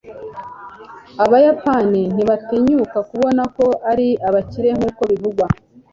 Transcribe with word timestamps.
Abayapani 1.23 2.01
ntibatinyuka 2.15 2.97
kubona 3.09 3.41
ko 3.55 3.65
ari 3.91 4.07
abakire 4.27 4.69
nkuko 4.77 5.01
bivugwa 5.11 5.45